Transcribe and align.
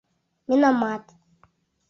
Миномат! 0.47 1.05